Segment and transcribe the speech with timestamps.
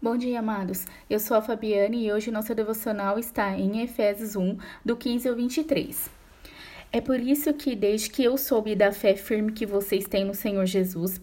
[0.00, 0.86] Bom dia, amados.
[1.10, 5.34] Eu sou a Fabiane e hoje nossa devocional está em Efésios 1, do 15 ao
[5.34, 6.08] 23.
[6.92, 10.34] É por isso que, desde que eu soube da fé firme que vocês têm no
[10.34, 11.20] Senhor Jesus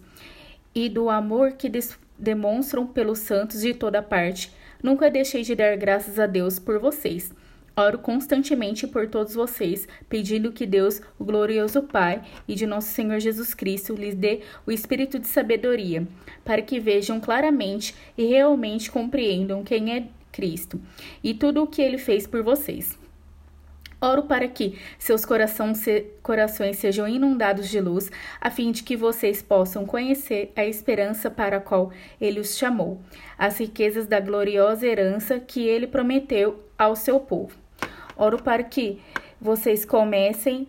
[0.74, 1.72] e do amor que
[2.18, 4.52] demonstram pelos santos de toda parte,
[4.82, 7.32] nunca deixei de dar graças a Deus por vocês
[7.78, 13.20] Oro constantemente por todos vocês, pedindo que Deus, o glorioso Pai e de nosso Senhor
[13.20, 16.08] Jesus Cristo, lhes dê o espírito de sabedoria,
[16.42, 20.80] para que vejam claramente e realmente compreendam quem é Cristo
[21.22, 22.98] e tudo o que ele fez por vocês.
[24.00, 29.84] Oro para que seus corações, sejam inundados de luz, a fim de que vocês possam
[29.84, 33.02] conhecer a esperança para a qual ele os chamou,
[33.36, 37.65] as riquezas da gloriosa herança que ele prometeu ao seu povo
[38.16, 38.98] Oro para que
[39.40, 40.68] vocês comecem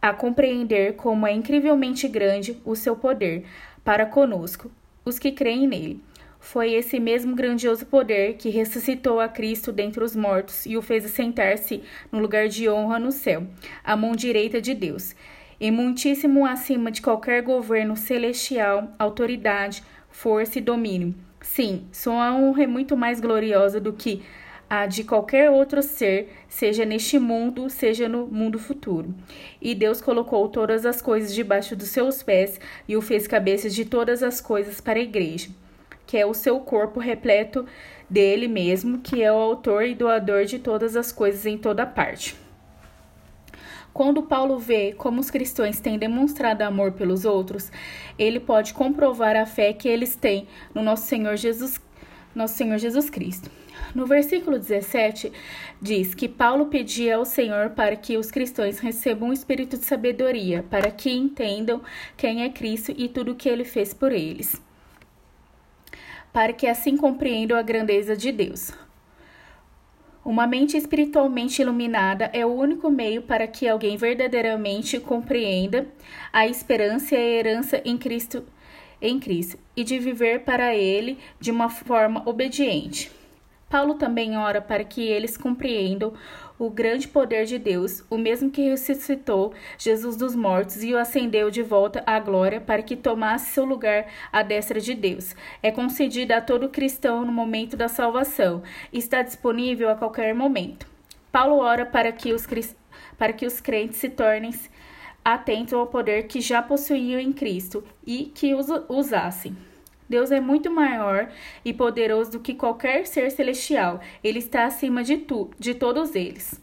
[0.00, 3.44] a compreender como é incrivelmente grande o seu poder
[3.82, 4.70] para conosco,
[5.04, 6.02] os que creem nele.
[6.38, 11.04] Foi esse mesmo grandioso poder que ressuscitou a Cristo dentre os mortos e o fez
[11.04, 13.44] assentar-se no lugar de honra no céu,
[13.82, 15.16] à mão direita de Deus,
[15.58, 21.14] e muitíssimo acima de qualquer governo celestial, autoridade, força e domínio.
[21.40, 24.22] Sim, sua honra é muito mais gloriosa do que
[24.68, 29.14] a de qualquer outro ser, seja neste mundo, seja no mundo futuro.
[29.60, 33.84] E Deus colocou todas as coisas debaixo dos seus pés e o fez cabeça de
[33.84, 35.50] todas as coisas para a igreja,
[36.06, 37.64] que é o seu corpo repleto
[38.10, 42.36] dele mesmo, que é o autor e doador de todas as coisas em toda parte.
[43.96, 47.72] Quando Paulo vê como os cristãos têm demonstrado amor pelos outros,
[48.18, 51.80] ele pode comprovar a fé que eles têm no nosso Senhor Jesus,
[52.36, 53.50] nosso Senhor Jesus Cristo.
[53.94, 55.32] No versículo 17,
[55.80, 60.62] diz que Paulo pedia ao Senhor para que os cristãos recebam um espírito de sabedoria,
[60.68, 61.80] para que entendam
[62.16, 64.60] quem é Cristo e tudo o que ele fez por eles,
[66.32, 68.70] para que assim compreendam a grandeza de Deus.
[70.26, 75.86] Uma mente espiritualmente iluminada é o único meio para que alguém verdadeiramente compreenda
[76.32, 78.44] a esperança e a herança em Cristo,
[79.00, 83.10] em Cristo e de viver para ele de uma forma obediente.
[83.68, 86.12] Paulo também ora para que eles compreendam
[86.58, 91.50] o grande poder de Deus, o mesmo que ressuscitou Jesus dos mortos e o ascendeu
[91.50, 95.34] de volta à glória para que tomasse seu lugar à destra de Deus.
[95.62, 100.86] É concedida a todo cristão no momento da salvação e está disponível a qualquer momento.
[101.32, 102.46] Paulo ora para que os,
[103.18, 104.52] para que os crentes se tornem
[105.26, 109.56] atentos ao poder que já possuíam em Cristo e que os usassem.
[110.08, 111.28] Deus é muito maior
[111.64, 114.00] e poderoso do que qualquer ser celestial.
[114.22, 116.62] Ele está acima de tu, de todos eles.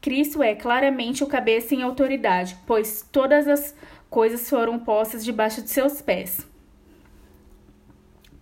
[0.00, 3.72] Cristo é claramente o cabeça em autoridade, pois todas as
[4.10, 6.44] coisas foram postas debaixo de seus pés.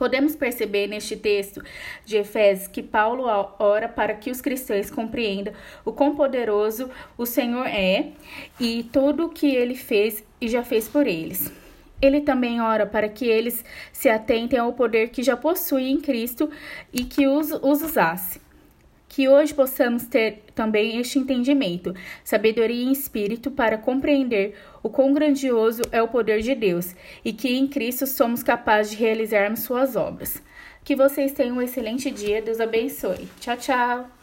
[0.02, 1.62] Podemos perceber neste texto
[2.04, 3.22] de Efésios que Paulo
[3.60, 5.54] ora para que os cristãos compreendam
[5.84, 8.08] o quão poderoso o Senhor é
[8.58, 11.52] e tudo o que ele fez e já fez por eles.
[12.00, 16.50] Ele também ora para que eles se atentem ao poder que já possuem em Cristo
[16.92, 18.40] e que os, os usasse.
[19.12, 25.82] Que hoje possamos ter também este entendimento, sabedoria em espírito para compreender o quão grandioso
[25.92, 30.42] é o poder de Deus e que em Cristo somos capazes de realizarmos suas obras.
[30.82, 33.28] Que vocês tenham um excelente dia, Deus abençoe.
[33.38, 34.21] Tchau, tchau!